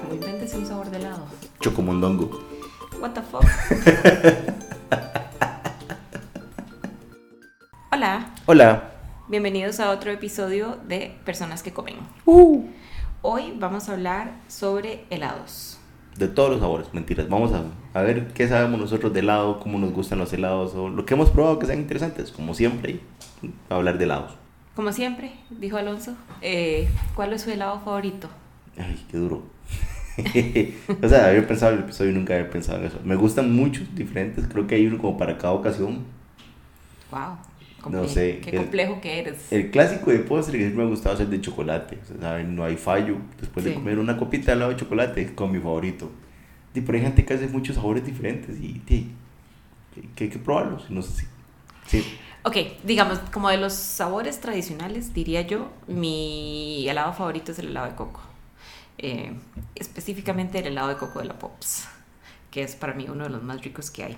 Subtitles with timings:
[0.00, 1.26] como invéntese un sabor de helado.
[1.60, 2.30] Chocomondongo.
[3.00, 3.44] What the fuck.
[7.92, 8.92] Hola, Hola.
[9.28, 11.96] bienvenidos a otro episodio de Personas que comen.
[13.22, 15.78] Hoy vamos a hablar sobre helados.
[16.16, 17.28] De todos los sabores, mentiras.
[17.28, 17.62] Vamos a,
[17.98, 21.14] a ver qué sabemos nosotros de helado, cómo nos gustan los helados o lo que
[21.14, 23.00] hemos probado que sean interesantes, como siempre,
[23.68, 24.36] hablar de helados.
[24.74, 28.28] Como siempre, dijo Alonso, eh, ¿cuál es su helado favorito?
[28.78, 29.42] Ay, qué duro.
[31.02, 33.00] o sea, había pensado en el episodio y nunca había pensado en eso.
[33.04, 36.04] Me gustan muchos diferentes, creo que hay uno como para cada ocasión.
[37.10, 37.38] Wow,
[37.90, 39.52] No sé, qué el- complejo que eres.
[39.52, 41.98] El clásico de postre que siempre me ha gustado es el de chocolate.
[42.16, 43.16] O sea, no hay fallo.
[43.40, 43.76] Después de Sí.
[43.76, 46.10] comer una copita de helado de chocolate es como mi favorito.
[46.74, 49.12] Y pero hay gente que hace muchos sabores diferentes y, y-
[50.14, 50.90] que hay que probarlos.
[50.90, 51.26] No sé si.
[51.86, 52.04] Sí.
[52.44, 57.86] Ok, digamos, como de los sabores tradicionales, diría yo, mi helado favorito es el helado
[57.86, 58.20] de coco.
[58.98, 59.32] Eh,
[59.74, 61.86] específicamente el helado de coco de la Pops,
[62.50, 64.16] que es para mí uno de los más ricos que hay.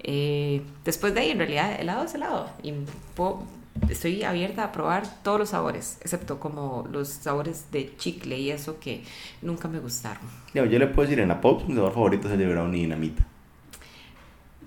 [0.00, 2.48] Eh, después de ahí, en realidad, helado es helado.
[2.62, 2.72] Y
[3.14, 3.42] puedo-
[3.88, 8.78] estoy abierta a probar todos los sabores, excepto como los sabores de chicle y eso
[8.80, 9.04] que
[9.42, 10.22] nunca me gustaron.
[10.54, 12.82] Yo le puedo decir en la Pops, mi sabor favorito es el de brownie y
[12.82, 13.24] dinamita.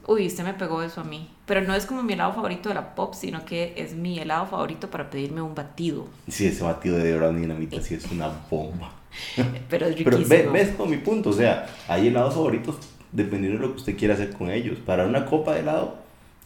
[0.07, 1.29] Uy, usted me pegó eso a mí.
[1.45, 4.47] Pero no es como mi helado favorito de la Pops, sino que es mi helado
[4.47, 6.07] favorito para pedirme un batido.
[6.27, 8.91] Sí, ese batido de brownie dinamita sí es una bomba.
[9.69, 10.51] Pero es Pero riquísimo.
[10.51, 11.29] ve- ves con mi punto.
[11.29, 12.75] O sea, hay helados favoritos
[13.11, 14.77] dependiendo de lo que usted quiera hacer con ellos.
[14.85, 15.97] Para una copa de helado,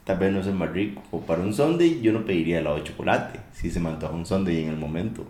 [0.03, 1.01] tal vez no es el más rico.
[1.11, 3.39] O para un sundae, yo no pediría helado de chocolate.
[3.53, 5.25] Si se me antoja un sundae en el momento.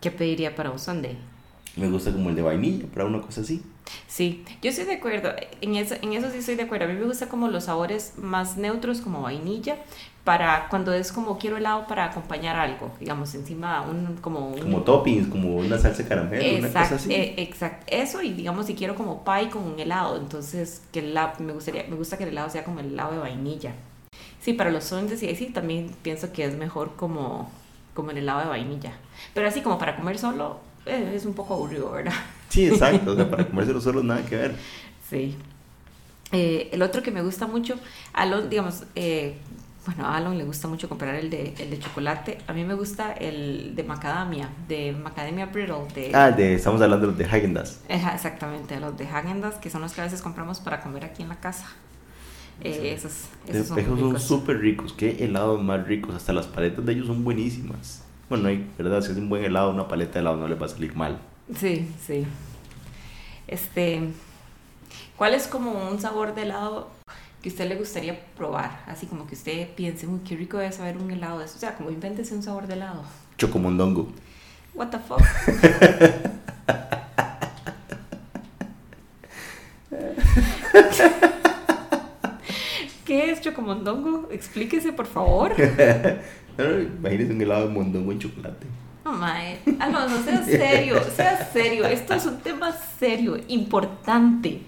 [0.00, 1.16] ¿Qué pediría para un sundae?
[1.76, 3.62] Me gusta como el de vainilla, para una cosa así.
[4.06, 5.32] Sí, yo estoy de acuerdo.
[5.60, 6.86] En eso, en eso sí estoy de acuerdo.
[6.86, 9.76] A mí me gusta como los sabores más neutros, como vainilla,
[10.24, 12.90] para cuando es como quiero helado para acompañar algo.
[13.00, 14.58] Digamos, encima un como un...
[14.60, 17.12] Como toppings, como una salsa caramelo, una cosa así.
[17.12, 17.86] eh, exacto.
[17.88, 21.84] Eso y digamos si quiero como pie con un helado, entonces que el me gustaría,
[21.88, 23.72] me gusta que el helado sea como el helado de vainilla.
[24.40, 27.50] Sí, para los sundaes y sí también pienso que es mejor como,
[27.94, 28.92] como el helado de vainilla.
[29.32, 32.12] Pero así como para comer solo eh, es un poco aburrido, ¿verdad?
[32.48, 33.12] Sí, exacto.
[33.12, 34.54] O sea, para comérselo solo nada que ver.
[35.08, 35.36] Sí.
[36.32, 37.76] Eh, el otro que me gusta mucho,
[38.12, 39.36] Alon, digamos, eh,
[39.86, 42.36] bueno, a Alon le gusta mucho comprar el de, el de chocolate.
[42.46, 46.10] A mí me gusta el de macadamia, de macadamia brittle, de...
[46.14, 47.80] Ah, de, estamos hablando de los de Häagen-Dazs.
[47.88, 51.30] Exactamente, los de Häagen-Dazs, que son los que a veces compramos para comer aquí en
[51.30, 51.66] la casa.
[52.62, 52.88] Eh, Sí.
[52.88, 53.12] esos,
[53.46, 54.22] esos son, Esos son ricos.
[54.24, 54.92] súper ricos.
[54.92, 56.14] Qué helados más ricos.
[56.14, 58.02] Hasta las paletas de ellos son buenísimas.
[58.28, 59.00] Bueno, hay, ¿verdad?
[59.00, 61.18] Si es un buen helado, una paleta de helado no les va a salir mal.
[61.56, 62.26] Sí, sí.
[63.46, 64.00] Este,
[65.16, 66.90] ¿cuál es como un sabor de helado
[67.42, 68.82] que a usted le gustaría probar?
[68.86, 71.56] Así como que usted piense, uy, qué rico debe saber un helado de eso.
[71.56, 73.02] O sea, como invéntese un sabor de helado.
[73.38, 74.08] Chocomondongo.
[74.74, 75.22] What the fuck?
[83.04, 84.28] ¿Qué es chocomondongo?
[84.30, 85.54] Explíquese, por favor.
[86.56, 88.66] Pero Imagínense un helado de mondongo en chocolate.
[89.18, 89.58] No, mae.
[89.80, 91.84] Alonso, sea serio, sea serio.
[91.86, 94.60] Esto es un tema serio, importante.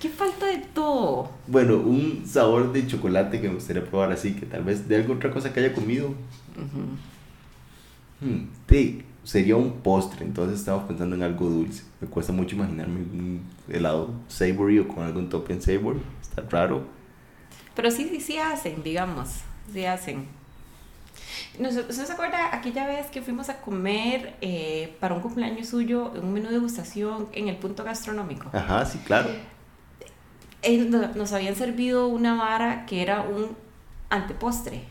[0.00, 1.30] ¿Qué falta de todo?
[1.46, 5.16] Bueno, un sabor de chocolate que me gustaría probar así, que tal vez de alguna
[5.16, 6.08] otra cosa que haya comido.
[6.08, 6.82] Ujú.
[8.20, 11.84] Hmm, sí, sería un postre, entonces estamos pensando en algo dulce.
[12.00, 16.00] Me cuesta mucho imaginarme un helado savory o con algún topping savory.
[16.20, 16.84] Está raro.
[17.76, 19.28] Pero sí, sí, sí hacen, digamos.
[19.72, 20.41] Sí hacen.
[21.58, 25.68] ¿No se- ¿Usted se acuerda aquella vez que fuimos a comer eh, para un cumpleaños
[25.68, 28.48] suyo un menú de degustación en el punto gastronómico?
[28.52, 29.28] Ajá, sí, claro.
[30.88, 33.56] No- nos habían servido una vara que era un
[34.10, 34.84] antepostre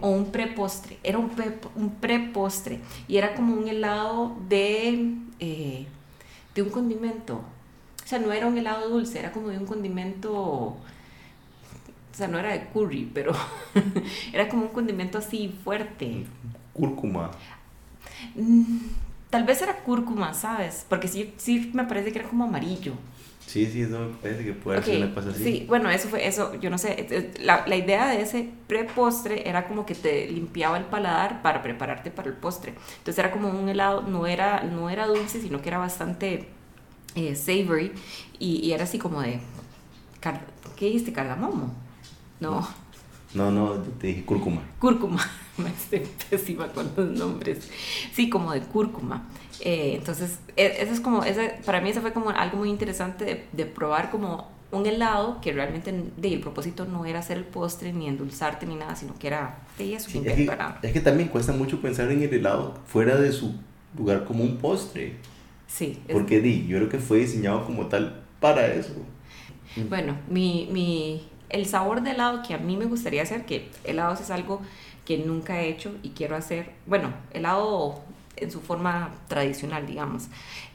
[0.00, 0.98] o un prepostre.
[1.02, 5.86] Era un, pre- un prepostre y era como un helado de, eh,
[6.54, 7.34] de un condimento.
[8.04, 10.76] O sea, no era un helado dulce, era como de un condimento.
[12.12, 13.32] O sea, no era de curry, pero
[14.32, 16.26] era como un condimento así fuerte.
[16.72, 17.30] Cúrcuma.
[18.34, 18.78] Mm,
[19.30, 20.84] Tal vez era cúrcuma, ¿sabes?
[20.88, 22.94] Porque sí, sí me parece que era como amarillo.
[23.46, 25.42] Sí, sí, eso me parece que puede ser una cosa así.
[25.44, 29.48] Sí, bueno, eso fue eso, yo no sé, eh, la, la idea de ese prepostre
[29.48, 32.74] era como que te limpiaba el paladar para prepararte para el postre.
[32.98, 36.48] Entonces era como un helado, no era, no era dulce, sino que era bastante
[37.14, 37.92] eh, savory
[38.38, 39.40] y, y era así como de,
[40.76, 41.12] ¿qué dijiste?
[41.12, 41.72] ¿Cardamomo?
[42.40, 42.66] No,
[43.34, 44.62] No, no, te dije cúrcuma.
[44.78, 45.24] cúrcuma,
[45.58, 47.68] me estoy pésima con los nombres.
[48.12, 49.28] Sí, como de cúrcuma.
[49.60, 53.24] Eh, entonces, e- eso es como, ese, para mí eso fue como algo muy interesante
[53.24, 57.44] de, de probar como un helado que realmente de, el propósito no era hacer el
[57.44, 60.50] postre ni endulzarte ni nada, sino que era de eso, Sí, es, que,
[60.82, 63.54] es que también cuesta mucho pensar en el helado fuera de su
[63.96, 65.16] lugar como un postre.
[65.68, 65.98] Sí.
[66.08, 68.94] es- Porque di, yo creo que fue diseñado como tal para eso.
[69.88, 74.14] Bueno, mi, mi, el sabor de helado que a mí me gustaría hacer, que helado
[74.14, 74.60] es algo
[75.04, 78.00] que nunca he hecho y quiero hacer, bueno, helado
[78.36, 80.28] en su forma tradicional, digamos,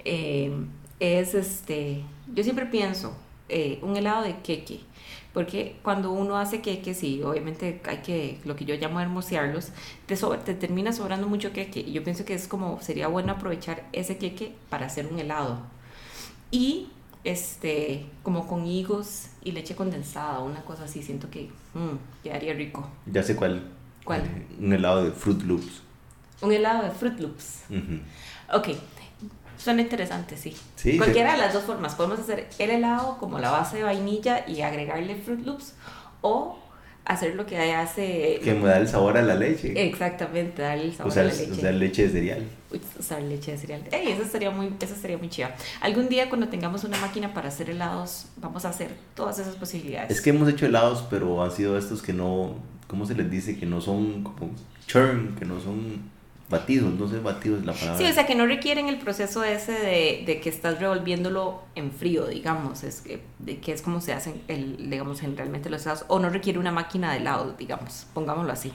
[0.04, 0.51] eh,
[1.00, 2.01] es este,
[2.33, 3.16] yo siempre pienso
[3.50, 4.81] eh, un helado de queque,
[5.33, 9.69] porque cuando uno hace queques y obviamente hay que, lo que yo llamo hermosearlos,
[10.06, 13.33] te, sobra- te termina sobrando mucho queque y yo pienso que es como, sería bueno
[13.33, 15.60] aprovechar ese queque para hacer un helado.
[16.51, 16.89] Y
[17.25, 22.88] este como con higos y leche condensada una cosa así siento que mm, quedaría rico
[23.07, 23.63] Ya sé cuál.
[24.06, 24.22] ¿Cuál?
[24.22, 25.81] Eh, un helado de Fruit Loops.
[26.42, 28.00] un helado de Fruit Loops Ujú.
[28.57, 28.69] ok
[29.57, 33.50] suena interesante sí, Sí, cualquiera de las dos formas podemos hacer el helado como la
[33.50, 35.74] base de vainilla y agregarle Fruit Loops
[36.22, 36.60] o
[37.06, 39.88] hacer lo que hace Que me da el sabor a la leche.
[39.88, 42.44] exactamente darle el sabor usar, a la leche usar leche de cereal.
[43.00, 43.83] Usar leche de cereal.
[43.92, 45.50] Ey, eso sería muy, eso sería muy chido.
[45.81, 50.12] Algún día cuando tengamos una máquina para hacer helados, vamos a hacer todas esas posibilidades.
[50.12, 52.56] Es que hemos hecho helados, pero han sido estos que no,
[52.88, 53.57] ¿cómo se les dice?
[53.57, 54.51] Que no son como
[54.88, 56.13] churn, que no son
[56.50, 57.98] batidos, no sé, batidos es la palabra.
[57.98, 61.92] Sí, o sea que no requieren el proceso ese de, de que estás revolviéndolo en
[61.92, 66.06] frío, digamos, es que, de que es como se hacen, el, digamos, generalmente los helados,
[66.07, 68.72] o no requiere una máquina de helado, digamos, pongámoslo así.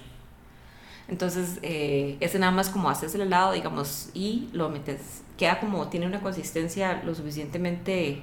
[1.10, 5.88] Entonces, eh, ese nada más como haces el helado, digamos, y lo metes, queda como,
[5.88, 8.22] tiene una consistencia lo suficientemente,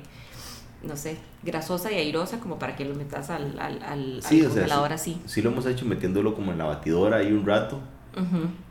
[0.84, 4.42] no sé, grasosa y airosa como para que lo metas al, al, al, Sí, al
[4.44, 5.22] sea, congelador sí, así.
[5.26, 7.80] sí lo hemos hecho metiéndolo como en la batidora ahí un rato,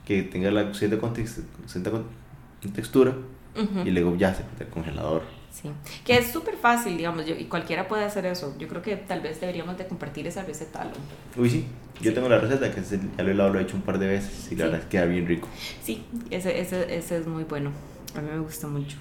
[0.04, 1.92] que tenga la cierta, context- cierta
[2.74, 3.12] textura
[3.54, 3.80] ujú.
[3.86, 5.22] y luego ya se mete al congelador.
[5.62, 5.70] Sí,
[6.04, 8.54] que es súper fácil, digamos, yo, y cualquiera puede hacer eso.
[8.58, 10.82] Yo creo que tal vez deberíamos de compartir esa receta.
[10.82, 10.92] Alan.
[11.36, 11.66] Uy, sí,
[12.02, 12.14] yo Sí.
[12.14, 14.48] tengo la receta que ya lo he helado, lo he hecho un par de veces
[14.52, 14.62] y la Sí.
[14.64, 15.48] verdad es que queda bien rico.
[15.82, 17.70] Sí, ese, ese, ese es muy bueno.
[18.14, 18.98] A mí me gusta mucho.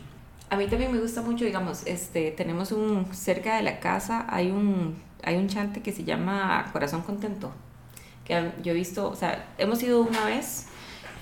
[0.50, 4.52] A mí también me gusta mucho, digamos, este, tenemos un, cerca de la casa hay
[4.52, 7.52] un, hay un chante que se llama Corazón Contento,
[8.24, 10.68] que yo he visto, o sea, hemos ido una vez,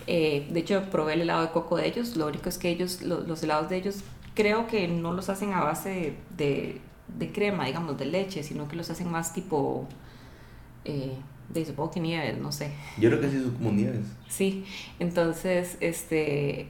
[0.05, 3.01] eh, de hecho probé el helado de coco de ellos, lo único es que ellos,
[3.01, 4.03] lo- los helados de ellos,
[4.33, 6.79] creo que no los hacen a base de,
[7.17, 9.87] de crema, digamos, de leche, sino que los hacen más tipo,
[10.85, 11.13] eh,
[11.49, 12.71] de supongo que nieves, no sé.
[12.97, 14.65] Yo creo que sí son como nieves, Sí,
[14.99, 16.67] entonces, este,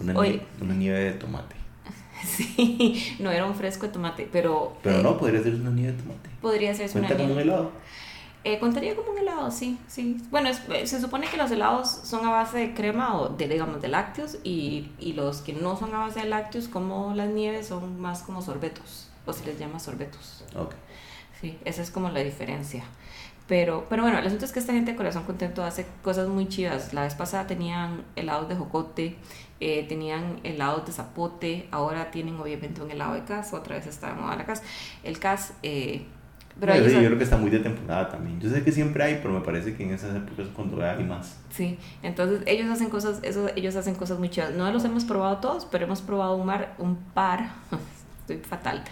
[0.00, 0.40] una, Oye.
[0.58, 1.54] nie- una nieve de tomate.
[2.24, 4.76] sí, no era un fresco de tomate, pero...
[4.82, 6.30] Pero eh, no, podría ser una nieve de tomate.
[6.42, 7.42] Podría ser una Cuenta como un nieve.
[7.42, 7.72] helado.
[8.42, 10.16] Eh, contaría como un helado, sí, sí.
[10.30, 13.46] Bueno, es- eh, se supone que los helados son a base de crema o de,
[13.48, 17.28] digamos, de lácteos y, y los que no son a base de lácteos, como las
[17.28, 20.44] nieves, son más como sorbetos, o se les llama sorbetos.
[20.56, 20.74] Ok.
[21.40, 22.84] Sí, esa es como la diferencia.
[23.46, 26.48] Pero, pero bueno, el asunto es que esta gente de Corazón Contento hace cosas muy
[26.48, 26.94] chidas.
[26.94, 29.16] La vez pasada tenían helados de jocote,
[29.58, 34.08] eh, tenían helados de zapote, ahora tienen obviamente un helado de cas, otra vez está
[34.08, 34.62] de moda la cas.
[35.02, 36.06] El cas, eh,
[36.58, 38.40] pero Sí, yo creo que está muy de temporada también.
[38.40, 41.04] Yo sé que siempre hay, pero me parece que en esas épocas es cuando hay
[41.04, 41.38] más.
[41.50, 44.52] Sí, entonces ellos hacen cosas, eso, ellos hacen cosas muy chidas.
[44.52, 47.50] No los hemos probado todos, pero hemos probado un, mar, un par,
[48.20, 48.82] estoy fatal,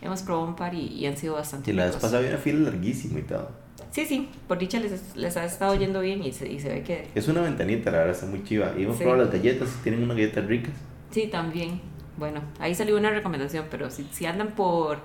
[0.00, 2.38] hemos probado un par y, y han sido bastante Y la vez pasada había una
[2.38, 3.50] fila larguísima y todo.
[3.90, 6.82] Sí, sí, por dicha les, les ha estado yendo bien y se, y se ve
[6.82, 8.72] que Es una ventanita, la verdad está muy chiva.
[8.76, 9.02] Y hemos Sí.
[9.04, 10.72] probado las galletas, tienen unas galletas ricas.
[11.10, 11.80] sí, también.
[12.16, 14.98] Bueno, ahí salió una recomendación, pero si, si andan por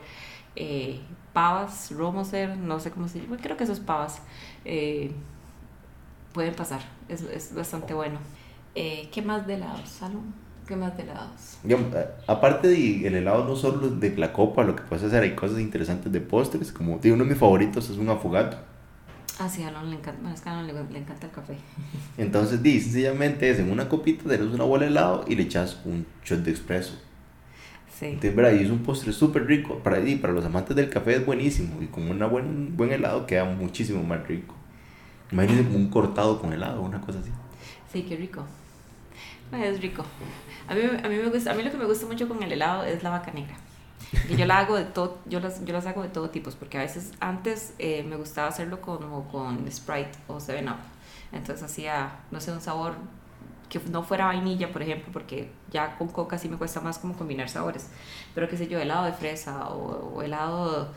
[0.55, 0.99] eh,
[1.33, 4.21] pavas, romoser, no sé cómo se llama, creo que eso es pavas,
[4.65, 5.11] eh,
[6.33, 8.19] pueden pasar, es, es bastante bueno.
[8.75, 10.33] Eh, ¿Qué más de helados, Salón?
[10.67, 11.57] ¿Qué más de helados?
[11.63, 15.35] Digamos, a- aparte del helado, no solo de la copa, lo que puedes hacer, hay
[15.35, 16.71] cosas interesantes de postres.
[16.71, 18.57] Como digo, uno de mis favoritos es un afogato.
[19.39, 21.31] Ah, sí, a Alon le encanta, bueno, es que a Alon le, le encanta el
[21.33, 21.57] café.
[22.17, 25.79] Entonces, di, sencillamente es en una copita, tenés una bola de helado y le echas
[25.85, 26.93] un shot de expreso.
[28.03, 28.09] Sí.
[28.09, 28.59] Entonces, ¿verdad?
[28.59, 29.79] Y es un postre súper rico.
[29.79, 31.81] Para, y para los amantes del café es buenísimo.
[31.81, 34.55] Y con un buen, buen helado queda muchísimo más rico.
[35.31, 37.31] Imagínense como un cortado con helado, una cosa así.
[37.91, 38.43] Sí, qué rico.
[39.53, 40.03] Es rico.
[40.67, 42.51] A mí, a, mí me gusta, a mí lo que me gusta mucho con el
[42.51, 43.55] helado es la vaca negra.
[44.27, 46.77] Que yo la hago de todo, yo las, yo las hago de todo tipo, porque
[46.77, 50.77] a veces antes eh, me gustaba hacerlo como con Sprite o 7-Up.
[51.31, 52.95] Entonces hacía, no sé, un sabor
[53.81, 57.15] que no fuera vainilla, por ejemplo, porque ya con coca sí me cuesta más como
[57.15, 57.89] combinar sabores.
[58.35, 60.91] Pero qué sé yo, helado de fresa o, o helado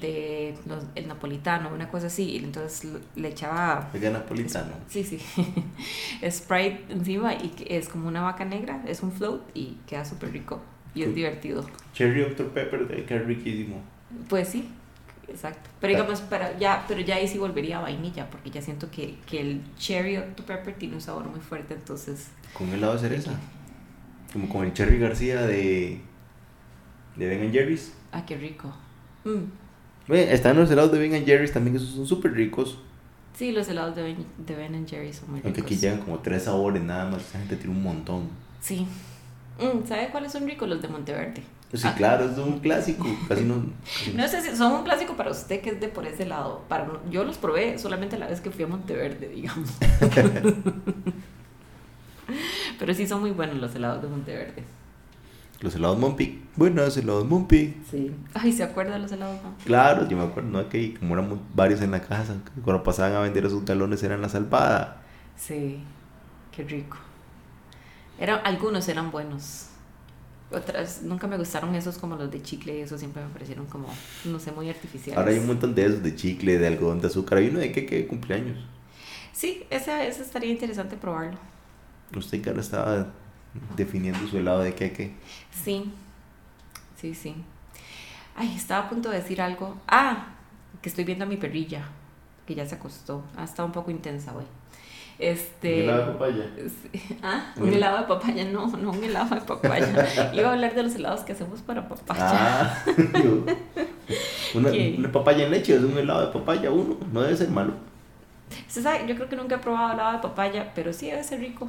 [0.00, 2.30] de los- el napolitano, una cosa así.
[2.30, 4.72] Y entonces le echaba Oiga, napolitano.
[4.88, 5.18] Sí, sí.
[6.30, 10.60] Sprite encima y es como una vaca negra, es un float y queda súper rico
[10.94, 11.64] y es divertido.
[11.94, 12.48] Cherry Dr.
[12.50, 13.80] Pepper, de que es riquísimo.
[14.28, 14.68] Pues sí,
[15.28, 15.70] exacto.
[15.80, 19.18] Pero digamos, para, ya, pero ya ahí sí volvería a vainilla porque ya siento que,
[19.26, 20.44] que el cherry Dr.
[20.44, 22.28] Pepper tiene un sabor muy fuerte, entonces...
[22.52, 23.32] Con helado de cereza.
[24.32, 26.00] Como con el Cherry García de,
[27.16, 27.92] de Ben Jerry's.
[28.12, 28.74] Ah, qué rico.
[29.24, 30.08] Mm.
[30.08, 32.78] Ve, están los helados de Ben Jerry's también, esos son súper ricos.
[33.34, 35.46] Sí, los helados de Ben, de ben Jerry's son muy ricos.
[35.46, 38.28] Aunque aquí llegan como tres sabores nada más, esa gente tiene un montón.
[38.60, 38.86] Sí.
[39.58, 40.68] Mm, ¿Sabe cuáles son ricos?
[40.68, 41.42] Los de Monteverde.
[41.74, 41.94] Sí, Ah.
[41.96, 43.06] claro, es un clásico.
[43.28, 43.64] Casi no.
[43.82, 46.62] casi No sé si son un clásico para usted que es de por ese lado.
[46.68, 49.70] Para, yo los probé solamente la vez que fui a Monteverde, digamos.
[52.78, 54.64] Pero sí son muy buenos los helados de Monteverde.
[55.60, 56.40] Los helados Monpic.
[56.56, 57.76] Buenos helados Monpic.
[57.90, 58.12] Sí.
[58.34, 59.40] Ay, ¿se acuerda de los helados?
[59.42, 59.54] no?
[59.64, 60.68] Claro, yo me acuerdo, ¿no?
[60.68, 64.28] Que como éramos varios en la casa, cuando pasaban a vender esos galones eran la
[64.28, 65.02] salvada.
[65.36, 65.82] Sí,
[66.54, 66.96] qué rico.
[68.18, 69.68] Eran, algunos eran buenos.
[70.54, 73.88] Otras, nunca me gustaron esos como los de chicle, esos siempre me parecieron como,
[74.24, 75.18] no sé, muy artificiales.
[75.18, 77.38] Ahora hay un montón de esos, de chicle, de algodón de azúcar.
[77.38, 78.58] Hay uno de queque de cumpleaños.
[79.32, 81.38] Sí, ese, ese estaría interesante probarlo.
[82.14, 83.12] Usted que ahora estaba
[83.76, 85.14] definiendo su helado de queque.
[85.50, 85.90] Sí,
[87.00, 87.34] sí, sí.
[88.34, 89.76] Ay, estaba a punto de decir algo.
[89.86, 90.34] Ah,
[90.80, 91.88] que estoy viendo a mi perrilla,
[92.46, 93.24] que ya se acostó.
[93.36, 94.44] Ha estado un poco intensa hoy.
[95.18, 95.86] Este.
[95.86, 96.50] papaya?
[96.56, 97.16] Sí.
[97.22, 100.32] Ah, un helado de papaya, no, no un helado de papaya.
[100.34, 102.20] Iba a hablar de los helados que hacemos para papaya.
[102.22, 102.84] Ah,
[104.54, 106.96] una, papaya en leche es un helado de papaya, uno.
[107.12, 107.74] No debe ser malo.
[108.66, 111.40] Usted sabe, yo creo que nunca he probado helado de papaya, pero sí debe ser
[111.40, 111.68] rico.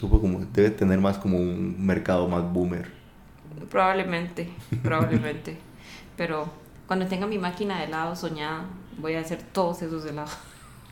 [0.00, 2.90] Como, debe tener más como un mercado más boomer.
[3.70, 4.50] Probablemente,
[4.82, 5.58] probablemente.
[6.16, 6.48] Pero
[6.86, 8.64] cuando tenga mi máquina de helado soñada,
[8.98, 10.36] voy a hacer todos esos helados.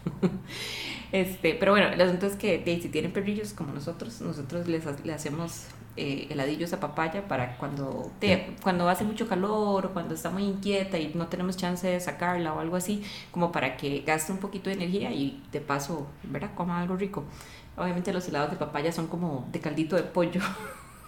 [1.13, 4.97] Este, pero bueno, el asunto es que si tienen perrillos como nosotros, nosotros les ha-
[5.05, 5.67] le hacemos
[5.97, 10.45] eh, heladillos a papaya para cuando, te- cuando hace mucho calor o cuando está muy
[10.45, 13.03] inquieta y no tenemos chance de sacarla o algo así,
[13.33, 16.51] como para que gaste un poquito de energía y de paso, ¿verdad?
[16.55, 17.25] Coma algo rico.
[17.77, 20.41] Obviamente los helados de papaya son como de caldito de pollo.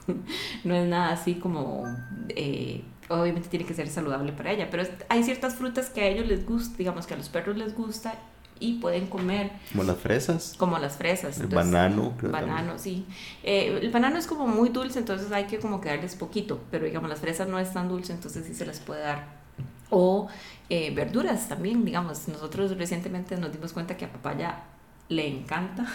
[0.64, 1.84] no es nada así como
[2.28, 6.26] eh, obviamente tiene que ser saludable para ella pero hay ciertas frutas que a ellos
[6.26, 8.14] les gusta digamos que a los perros les gusta
[8.62, 13.04] y pueden comer Como las fresas, como las fresas el entonces- banano, creo banano sí
[13.42, 16.84] Eh, el banano es como muy dulce entonces hay que como que darles poquito pero
[16.86, 19.26] digamos las fresas no es tan dulce entonces sí se las puede dar
[19.90, 20.28] o
[20.70, 24.62] eh, verduras también digamos nosotros recientemente nos dimos cuenta que a papaya
[25.08, 25.86] le encanta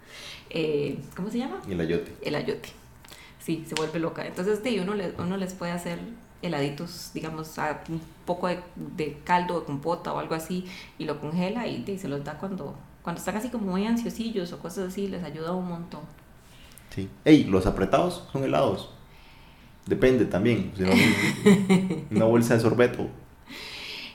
[0.50, 1.60] eh, ¿cómo se llama?
[1.68, 2.14] el ayote.
[2.22, 2.68] el ayote.
[3.38, 4.26] Sí, se vuelve loca.
[4.26, 6.00] Entonces, de uno, le- uno les puede hacer
[6.42, 10.64] heladitos, digamos, a un poco de, de caldo, de compota o algo así,
[10.98, 14.52] y lo congela y, y se los da cuando, cuando están así como muy ansiosillos
[14.52, 16.00] o cosas así, les ayuda un montón.
[16.94, 17.08] Sí.
[17.24, 18.90] Ey, los apretados son helados.
[19.86, 20.72] Depende también.
[20.76, 23.08] si no, un- una bolsa de sorbeto.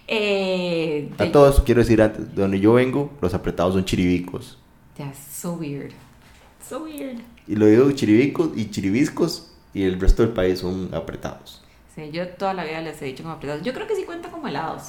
[0.08, 3.86] Eh, A de- todo eso quiero decir antes, de donde yo vengo, los apretados son
[3.86, 4.58] chiribicos.
[4.98, 5.92] That's so weird.
[6.68, 7.20] So weird.
[7.48, 11.61] Y lo digo chiribicos y chiribiscos y el resto del país son apretados.
[11.96, 13.64] Sí, yo toda la vida les he dicho como apretados.
[13.64, 14.84] Yo creo que sí cuenta como helados.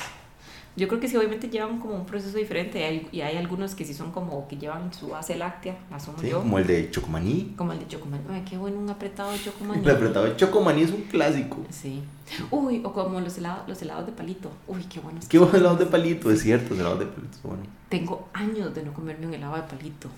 [0.74, 3.74] Yo creo que sí, obviamente llevan como un proceso diferente y hay, y hay algunos
[3.74, 6.30] que sí son como que llevan su base láctea, asumo ¿sí?
[6.30, 6.38] yo.
[6.38, 7.54] Como el de chocomaní.
[7.58, 8.22] Como el de chocomaní.
[8.30, 9.84] Ay, qué bueno un apretado de chocomaní.
[9.84, 11.58] El apretado de chocomaní es un clásico.
[11.68, 12.02] Sí.
[12.50, 14.50] Uy, o como los helados, los helados de palito.
[14.66, 15.26] Uy, qué buenos.
[15.26, 17.68] Qué bueno helados de palito, es cierto, los helados de palito son buenos.
[17.90, 20.08] Tengo años de no comerme un helado de palito.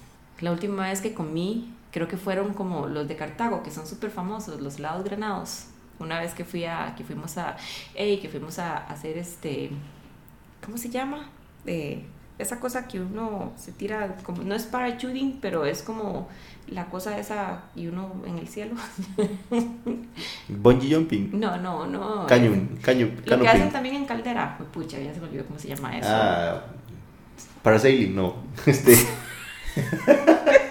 [0.40, 4.10] La última vez que comí, creo que fueron como los de Cartago, que son súper
[4.10, 5.64] famosos, los helados granados.
[6.04, 7.56] Una vez que fui a, que fuimos a,
[7.94, 9.70] ey, que fuimos a hacer este,
[10.64, 11.30] ¿cómo se llama?
[11.66, 12.04] Eh,
[12.38, 16.28] esa cosa que uno se tira, como, no es parachuting, pero es como
[16.68, 18.75] la cosa esa y uno en el cielo.
[20.49, 21.30] Bungee jumping.
[21.38, 22.26] No, no, no.
[22.26, 24.56] Caño, caño, Lo que hacen también en caldera.
[24.58, 26.08] Uy, Pucha, ya se me olvidó cómo se llama eso.
[26.11, 26.64] Ah,
[27.62, 28.37] parasailing, no.
[28.66, 28.96] Este,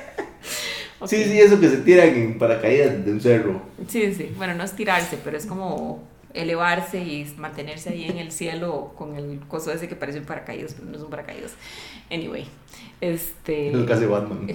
[1.08, 3.62] Sí, sí, eso que se tiran en paracaídas de un cerro.
[3.88, 4.32] Sí, sí.
[4.38, 9.16] Bueno, no es tirarse, pero es como elevarse y mantenerse ahí en el cielo con
[9.16, 11.54] el coso ese que parece un paracaídas, pero no es un paracaídas.
[12.12, 12.46] Anyway,
[13.02, 13.70] este.
[13.70, 14.48] Es lo que hace Batman.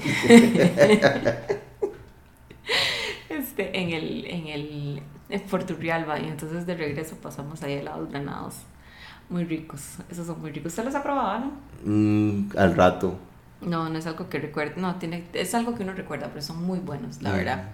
[3.28, 8.54] este, en el, en el en Porturrialba, y entonces de regreso pasamos ahí helados granados.
[9.28, 10.72] Muy ricos, esos son muy ricos.
[10.72, 11.52] ¿Usted los ha probado, no?
[11.84, 13.18] Mm, al rato.
[13.60, 16.62] No, no es algo que recuerde, no, tiene, es algo que uno recuerda, pero son
[16.64, 17.36] muy buenos, la Mm.
[17.36, 17.64] verdad.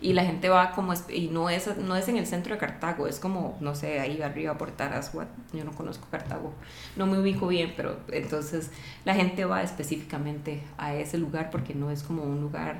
[0.00, 2.58] Y la gente va como, es- y no es, no es en el centro de
[2.60, 6.52] Cartago, es como, no sé, ahí arriba por Taras, what, yo no conozco Cartago,
[6.96, 8.70] no me ubico bien, pero entonces
[9.04, 12.78] la gente va específicamente a ese lugar porque no es como un lugar,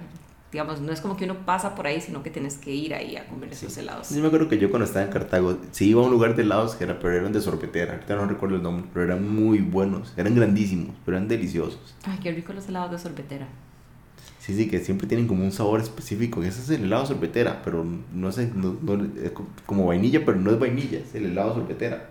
[0.52, 3.16] digamos, no es como que uno pasa por ahí, sino que tienes que ir ahí
[3.16, 4.10] a comer esos helados.
[4.10, 6.42] Yo me acuerdo que yo cuando estaba en Cartago, sí iba a un lugar de
[6.42, 7.94] helados que era, pero eran de sorbetera.
[7.94, 10.12] Ahorita no recuerdo el nombre, pero eran muy buenos.
[10.16, 11.94] Eran grandísimos, pero eran deliciosos.
[12.04, 13.46] Ay, qué rico los helados de sorbetera.
[14.38, 16.42] Sí, sí, que siempre tienen como un sabor específico.
[16.42, 20.38] Ese es el helado sorbetera, pero no sé, no, no- es co- como vainilla, pero
[20.38, 22.08] no es vainilla, es el helado sorbetera.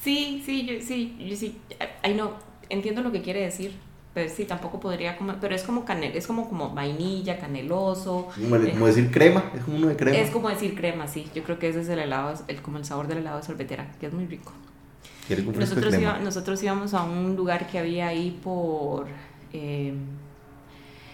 [0.00, 1.56] Sí, sí, yo sí, yo sí.
[2.04, 2.34] Ay, no,
[2.68, 3.72] entiendo lo que quiere decir.
[4.16, 5.36] Pero sí, tampoco podría comer.
[5.42, 8.28] Pero es como canel, es como, como vainilla, caneloso.
[8.34, 10.16] Como, Eh, como decir crema, es como uno de crema.
[10.16, 11.28] Es como decir crema, sí.
[11.34, 13.92] Yo creo que ese es el helado, el, como el sabor del helado de sorbetera,
[14.00, 14.54] que es muy rico.
[15.28, 16.02] Nosotros, crema.
[16.14, 19.06] iba- nosotros íbamos a un lugar que había ahí por
[19.52, 19.92] eh,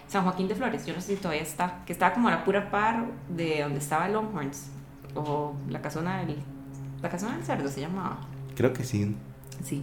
[0.06, 2.44] San Joaquín de Flores, yo no sé si todavía está, que estaba como a la
[2.44, 4.68] pura par de donde estaba Longhorns,
[5.16, 6.36] o la casona del,
[7.02, 8.20] la casona del cerdo se llamaba.
[8.54, 9.16] Creo que sí.
[9.62, 9.82] Sí,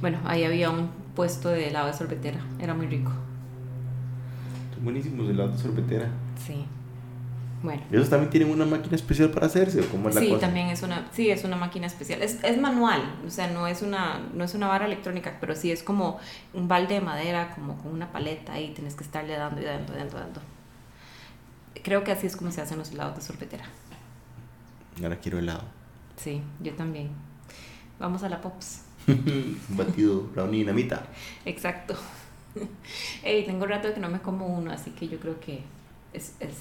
[0.00, 3.10] bueno, ahí había un puesto de helado de sorbetera, era muy rico.
[4.82, 6.08] Buenísimos helados de sorbetera.
[6.46, 6.64] Sí,
[7.62, 7.82] bueno.
[7.90, 10.40] Ellos también tienen una máquina especial para hacerse, ¿o cómo es la Sí, cosa?
[10.42, 12.22] también es una, sí, es una máquina especial.
[12.22, 15.72] Es, es manual, o sea, no es, una, no es una vara electrónica, pero sí
[15.72, 16.18] es como
[16.54, 19.94] un balde de madera, como con una paleta y tienes que estarle dando y dando,
[19.94, 20.40] dando, dando.
[21.82, 23.64] Creo que así es como se hacen los helados de sorbetera.
[25.02, 25.62] Ahora quiero helado.
[26.16, 27.10] Sí, yo también.
[27.98, 28.82] Vamos a la Pops.
[29.08, 31.06] Un batido brownie dinamita.
[31.44, 31.94] Exacto.
[33.22, 35.62] Ey, tengo rato de que no me como uno, así que yo creo que
[36.12, 36.54] es, es,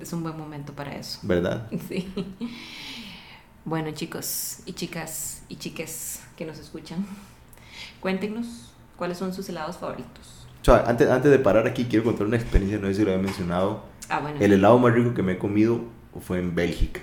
[0.00, 1.18] es un buen momento para eso.
[1.22, 1.68] ¿Verdad?
[1.88, 2.12] Sí.
[3.64, 7.06] Bueno, chicos y chicas y chiques que nos escuchan,
[8.00, 10.46] cuéntenos cuáles son sus helados favoritos.
[10.62, 13.12] O sea, antes, antes de parar aquí, quiero contar una experiencia, no sé si lo
[13.12, 13.84] había mencionado.
[14.08, 14.38] Ah, bueno.
[14.40, 15.80] El helado más rico que me he comido
[16.20, 17.00] fue en Bélgica.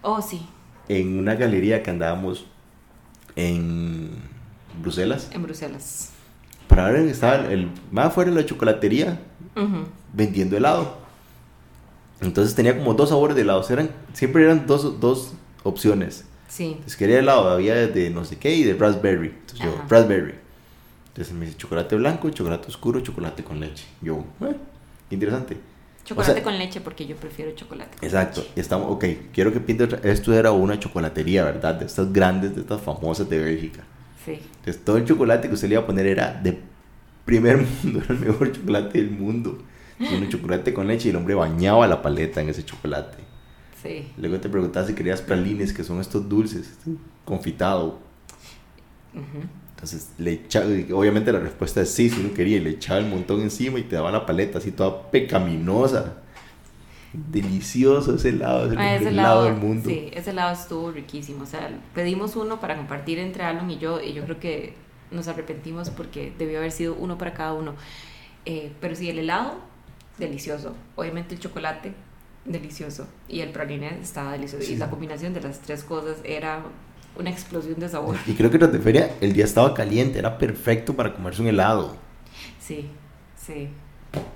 [0.00, 0.46] Oh, sí,
[0.88, 2.46] En una galería que andábamos
[3.36, 4.10] en
[4.80, 5.28] Bruselas.
[5.32, 6.10] en Bruselas.
[6.68, 9.20] Para ver, estaba el, más afuera de la chocolatería
[10.12, 10.96] vendiendo helado.
[12.20, 13.70] Entonces tenía como dos sabores de helados.
[13.70, 15.34] Eran, siempre eran dos, dos
[15.64, 16.24] opciones.
[16.48, 19.28] Sí, Entonces quería helado, había de no sé qué y de raspberry.
[19.28, 20.34] Entonces yo, raspberry.
[21.08, 23.84] Entonces me dice chocolate blanco, chocolate oscuro, chocolate con leche.
[24.00, 24.56] Yo, eh,
[25.10, 25.58] interesante.
[26.04, 27.96] Chocolate O sea- con leche porque yo prefiero chocolate.
[27.98, 28.52] con Exacto, leche.
[28.60, 30.00] estamos, ok, quiero que pinte otra.
[30.02, 31.74] Esto era una chocolatería, ¿verdad?
[31.76, 33.84] De estas grandes, de estas famosas de Bélgica.
[34.24, 36.58] Sí, Entonces todo el chocolate que usted le iba a poner era de
[37.24, 39.58] primer mundo, era el mejor chocolate del mundo.
[40.00, 43.18] Un chocolate con leche y el hombre bañaba la paleta en ese chocolate.
[43.80, 44.08] sí.
[44.16, 46.90] Luego te preguntaba si querías pralines, que son estos dulces, este
[47.24, 47.98] confitado.
[49.14, 53.06] Entonces le echaba, obviamente la respuesta es sí, si uno quería, y le echaba el
[53.06, 56.18] montón encima y te daba la paleta así toda pecaminosa.
[57.12, 59.90] Delicioso ese helado, es el Ah, mejor ese helado helado, del mundo.
[59.90, 61.42] sí, ese helado estuvo riquísimo.
[61.42, 64.74] O sea, pedimos uno para compartir entre Alan y yo, y yo creo que
[65.10, 67.74] nos arrepentimos porque debió haber sido uno para cada uno.
[68.46, 69.56] Eh, pero sí, el helado,
[70.18, 70.74] delicioso.
[70.96, 71.92] Obviamente el chocolate,
[72.46, 73.06] delicioso.
[73.28, 74.64] Y el praline estaba delicioso.
[74.64, 74.74] Sí.
[74.74, 76.64] Y la combinación de las tres cosas era
[77.16, 78.16] una explosión de sabor.
[78.26, 81.96] Y creo que de feria el día estaba caliente, era perfecto para comerse un helado.
[82.60, 82.88] Sí,
[83.36, 83.68] sí.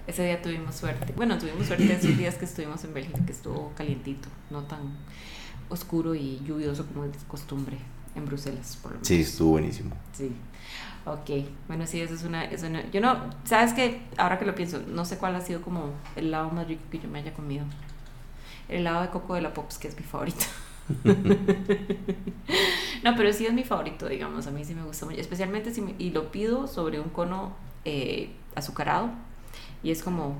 [0.06, 1.12] Ese día tuvimos suerte.
[1.16, 4.96] Bueno, tuvimos suerte esos días que estuvimos en Bélgica, que estuvo calientito, no tan
[5.68, 7.76] oscuro y lluvioso como es costumbre
[8.14, 9.08] en Bruselas, por lo menos.
[9.08, 9.94] Sí, estuvo buenísimo.
[10.12, 10.32] Sí.
[11.04, 14.54] Ok, bueno, sí, eso es una, eso no- yo no, sabes que ahora que lo
[14.54, 17.32] pienso, no sé cuál ha sido como el helado más rico que yo me haya
[17.34, 17.64] comido.
[18.68, 20.44] El helado de coco de la Pops, que es mi favorito.
[23.04, 25.82] no, pero sí es mi favorito, digamos, a mí sí me gusta mucho, especialmente si
[25.98, 29.10] y lo pido sobre un cono eh, azucarado
[29.82, 30.38] y es como,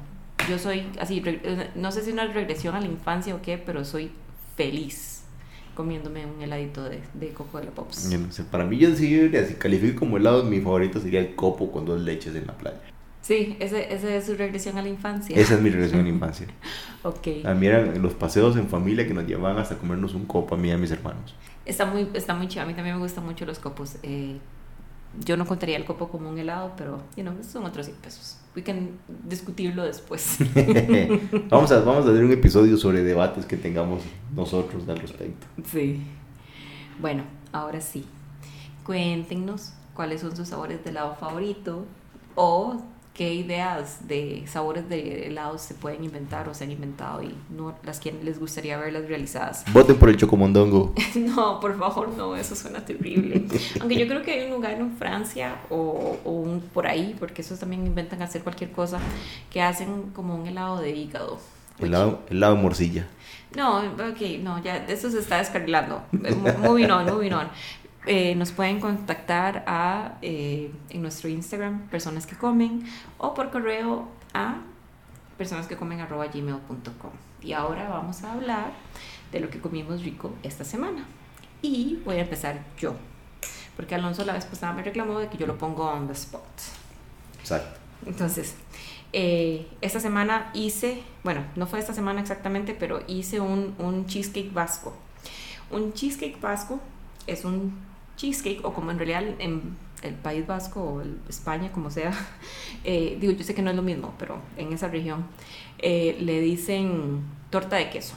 [0.49, 3.85] yo soy así, re- no sé si una regresión a la infancia o qué, pero
[3.85, 4.11] soy
[4.57, 5.23] feliz
[5.75, 8.09] comiéndome un heladito de, de coco de la Pops.
[8.31, 11.85] Sé, para mí yo sí, si califico como helado, mi favorito sería el copo con
[11.85, 12.81] dos leches en la playa.
[13.27, 15.37] Sí, ese, ese es su regresión a la infancia.
[15.37, 16.47] Esa es mi relación en infancia.
[17.03, 17.45] Ok.
[17.45, 20.59] A mí eran los paseos en familia que nos llevaban hasta comernos un copo a
[20.59, 21.35] mí y a mis hermanos.
[21.65, 22.63] Está muy, está muy chido.
[22.63, 23.97] A mí también me gustan mucho los copos.
[24.05, 24.37] Eh,
[25.25, 28.39] yo no contaría el copo como un helado, pero, you know, son otros 100 pesos.
[28.55, 28.91] We can
[29.25, 30.37] discutirlo después.
[31.51, 34.05] vamos, a, vamos a hacer un episodio sobre debates que tengamos
[34.37, 35.49] nosotros al respecto.
[35.65, 36.01] sí.
[37.01, 38.07] Bueno, ahora sí.
[38.85, 41.85] Cuéntenos cuáles son sus sabores de helado favorito
[42.37, 42.81] o
[43.17, 47.75] qué ideas de sabores de helados se pueden inventar o se han inventado y no
[47.83, 49.65] las que les gustaría verlas realizadas.
[49.73, 50.93] Voten por el chocomondongo.
[51.15, 53.47] No, por favor, no, eso suena terrible.
[53.81, 57.41] Aunque yo creo que hay un lugar en Francia o, o un, por ahí, porque
[57.43, 58.99] esos también inventan hacer cualquier cosa,
[59.51, 61.39] que hacen como un helado de hígado.
[61.79, 63.07] Helado, helado de morcilla.
[63.57, 66.03] No, ok, no, ya, eso se está descarrilando.
[66.13, 67.49] Mo- Moving on, moving on.
[68.07, 72.85] Eh, nos pueden contactar a, eh, en nuestro Instagram, personas que comen,
[73.19, 74.59] o por correo a
[75.37, 77.11] personas que comen gmail.com.
[77.43, 78.73] Y ahora vamos a hablar
[79.33, 81.05] de lo que comimos rico esta semana.
[81.63, 82.95] Y voy a empezar yo,
[83.77, 86.45] porque Alonso la vez pasada me reclamó de que yo lo pongo on the spot.
[87.41, 87.81] Exacto.
[88.07, 88.55] Entonces,
[89.13, 94.53] Eh, esta semana hice, bueno, no fue esta semana exactamente, pero hice un, un cheesecake
[94.53, 94.95] vasco.
[95.71, 96.81] Un cheesecake vasco
[97.27, 97.73] es un
[98.17, 102.13] cheesecake, o como en realidad en el País Vasco o España, como sea,
[102.85, 105.27] eh, digo, yo sé que no es lo mismo, pero en esa región
[105.79, 108.15] eh, le dicen torta de queso.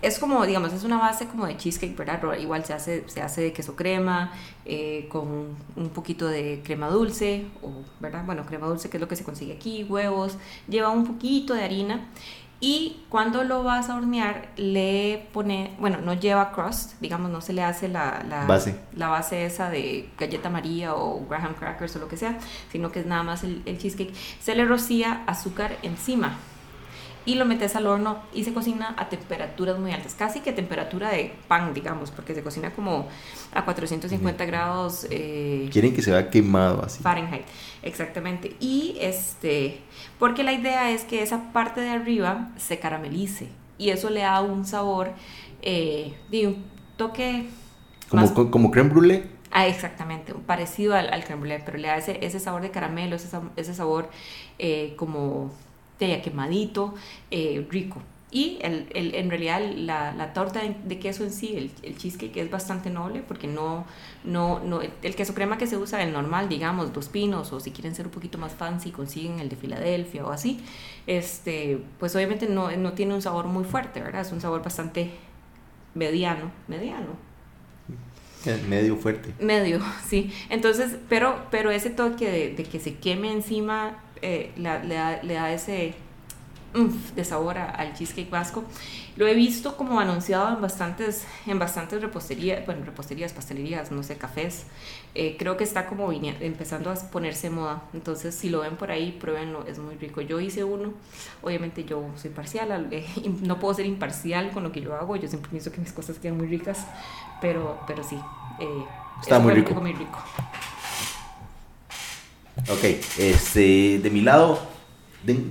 [0.00, 2.36] Es como, digamos, es una base como de cheesecake, ¿verdad?
[2.36, 4.32] Igual se hace, se hace de queso crema,
[4.64, 8.24] eh, con un poquito de crema dulce, o, ¿verdad?
[8.26, 11.62] Bueno, crema dulce que es lo que se consigue aquí, huevos, lleva un poquito de
[11.62, 12.08] harina
[12.64, 17.52] y cuando lo vas a hornear, le pone, bueno, no lleva crust, digamos, no se
[17.52, 18.78] le hace la, la, base.
[18.94, 22.38] la base esa de galleta María o Graham crackers o lo que sea,
[22.70, 24.14] sino que es nada más el, el cheesecake.
[24.40, 26.38] Se le rocía azúcar encima
[27.24, 31.10] y lo metes al horno y se cocina a temperaturas muy altas, casi que temperatura
[31.10, 33.06] de pan, digamos, porque se cocina como
[33.52, 35.06] a 450 grados.
[35.10, 37.02] Eh, Quieren que se vea quemado así.
[37.02, 37.44] Fahrenheit,
[37.82, 38.56] exactamente.
[38.60, 39.80] Y este,
[40.18, 44.40] porque la idea es que esa parte de arriba se caramelice y eso le da
[44.40, 45.12] un sabor,
[45.62, 46.64] eh, de un
[46.96, 47.48] toque...
[48.08, 49.24] Como, como creme brulee.
[49.50, 53.16] Ah, exactamente, parecido al, al creme brulee, pero le da ese, ese sabor de caramelo,
[53.16, 54.08] ese, ese sabor
[54.58, 55.52] eh, como
[55.98, 56.94] ya quemadito,
[57.30, 58.02] eh, rico.
[58.34, 62.38] Y el, el, en realidad la, la, torta de queso en sí, el, el, cheesecake
[62.38, 63.84] es bastante noble porque no,
[64.24, 67.72] no, no, el queso crema que se usa, el normal, digamos, dos pinos, o si
[67.72, 70.60] quieren ser un poquito más fancy, consiguen el de Filadelfia o así,
[71.06, 74.22] este, pues obviamente no, no tiene un sabor muy fuerte, ¿verdad?
[74.22, 75.10] Es un sabor bastante
[75.94, 77.32] mediano, mediano.
[78.66, 79.34] Medio fuerte.
[79.40, 79.78] Medio,
[80.08, 80.32] sí.
[80.48, 85.34] Entonces, pero, pero ese toque de, de que se queme encima eh, le, da, le,
[85.34, 85.94] da, ese
[87.14, 88.64] de sabor al cheesecake vasco.
[89.16, 94.16] Lo he visto como anunciado en bastantes, en bastantes reposterías, bueno, reposterías, pastelerías, no sé,
[94.16, 94.64] cafés.
[95.14, 97.82] Eh, creo que está como empezando a ponerse moda.
[97.92, 100.22] Entonces, si lo ven por ahí, pruébenlo, es muy rico.
[100.22, 100.94] Yo hice uno,
[101.42, 103.06] obviamente yo soy parcial, eh,
[103.42, 105.16] no puedo ser imparcial con lo que yo hago.
[105.16, 106.86] Yo siempre pienso que mis cosas quedan muy ricas,
[107.42, 108.18] pero, pero sí.
[109.20, 109.74] está muy rico.
[109.74, 110.18] muy rico.
[112.70, 112.84] Ok,
[113.18, 114.58] este, de mi lado,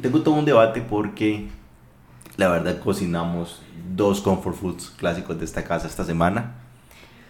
[0.01, 1.49] tengo todo un debate porque
[2.37, 3.61] la verdad cocinamos
[3.95, 6.55] dos comfort foods clásicos de esta casa esta semana.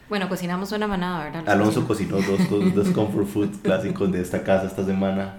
[0.08, 1.50] Bueno, cocinamos una manada, ¿verdad?
[1.50, 5.38] Alonso cocinó dos, dos comfort foods clásicos de esta casa esta semana.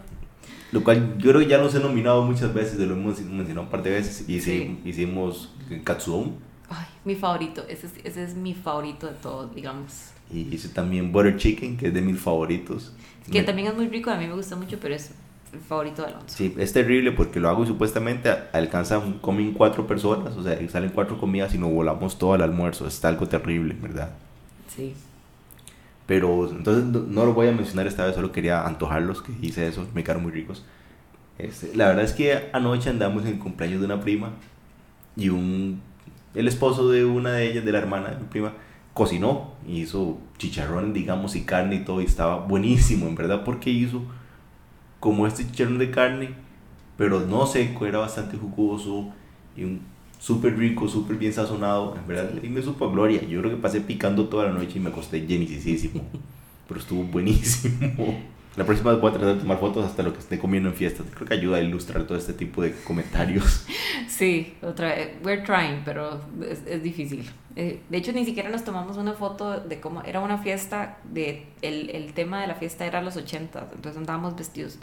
[0.72, 3.70] Lo cual yo creo que ya los he nominado muchas veces, lo hemos mencionado un
[3.70, 4.26] par de veces.
[4.26, 4.80] y sí.
[4.84, 5.50] Hicimos
[5.84, 6.36] katsuon.
[6.70, 10.11] Ay, mi favorito, ese es, ese es mi favorito de todos, digamos.
[10.32, 12.92] Y hice también butter chicken, que es de mis favoritos.
[13.30, 15.12] Que también es muy rico, a mí me gusta mucho, pero es
[15.52, 16.26] el favorito de Alonso.
[16.28, 20.90] Sí, es terrible porque lo hago y supuestamente alcanza, comen cuatro personas, o sea, salen
[20.90, 22.86] cuatro comidas y nos volamos todo al almuerzo.
[22.86, 24.10] Es algo terrible, ¿verdad?
[24.74, 24.94] Sí.
[26.06, 29.86] Pero entonces no, lo voy a mencionar esta vez, solo quería antojarlos, que hice eso,
[29.94, 30.64] me quedaron muy ricos.
[31.38, 34.30] Este, la verdad es que anoche andamos en el cumpleaños de una prima
[35.16, 35.80] y un
[36.34, 38.52] el esposo de una de ellas, de la hermana de mi prima,
[38.94, 44.02] cocinó, hizo chicharrón, digamos, y carne y todo, y estaba buenísimo, en verdad, porque hizo
[45.00, 46.30] como este chicharrón de carne,
[46.96, 49.10] pero no seco, era bastante jugoso
[49.56, 49.80] y un
[50.18, 53.22] súper rico, súper bien sazonado, en verdad, y me supo a gloria.
[53.22, 56.02] Yo creo que pasé picando toda la noche y me acosté llenísimo,
[56.68, 58.20] pero estuvo buenísimo.
[58.56, 61.06] La próxima voy a tratar de tomar fotos hasta lo que esté comiendo en fiestas.
[61.14, 63.66] Creo que ayuda a ilustrar todo este tipo de comentarios.
[64.08, 67.28] Sí, otra vez, we're trying, pero es, es difícil.
[67.56, 71.46] Eh, de hecho, ni siquiera nos tomamos una foto de cómo era una fiesta, de
[71.62, 74.78] el, el tema de la fiesta era los 80, entonces andábamos vestidos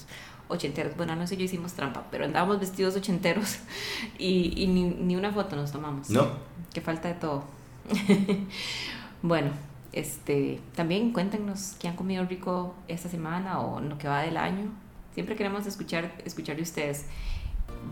[0.49, 0.97] ochenteros.
[0.97, 3.59] Bueno, no sé, yo hicimos trampa, pero andábamos vestidos ochenteros
[4.17, 6.09] y, y ni, ni una foto nos tomamos.
[6.09, 6.27] No.
[6.73, 7.45] Que falta de todo.
[9.21, 9.51] bueno,
[9.93, 14.37] este, también cuéntenos qué han comido rico esta semana o en lo que va del
[14.37, 14.71] año.
[15.13, 17.05] Siempre queremos escuchar, escuchar de ustedes.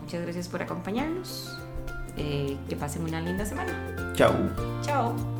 [0.02, 1.58] Muchas gracias por acompañarnos.
[2.16, 4.12] Eh, que pasen una linda semana.
[4.14, 4.34] Chao.
[4.82, 5.37] Chao.